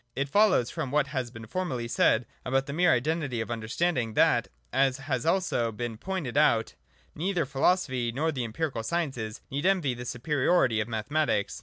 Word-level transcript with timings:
It 0.15 0.29
follows 0.29 0.71
from 0.71 0.89
what 0.89 1.05
has 1.09 1.29
been 1.29 1.45
formerly 1.45 1.87
said 1.87 2.25
about 2.43 2.65
the 2.65 2.73
mere 2.73 2.91
Identity 2.91 3.39
of 3.39 3.51
understanding 3.51 4.15
that, 4.15 4.47
as 4.73 4.97
has 4.97 5.27
also 5.27 5.71
been 5.71 5.95
pointed 5.99 6.37
out(§ 6.37 6.65
99, 6.73 6.73
note), 6.73 6.75
neither 7.27 7.45
philosophy 7.45 8.11
nor 8.11 8.31
the 8.31 8.43
empirical 8.43 8.81
sciences 8.81 9.41
need 9.51 9.67
envy 9.67 9.93
this 9.93 10.09
superiority 10.09 10.79
of 10.79 10.87
Mathe 10.87 11.09
matics. 11.09 11.59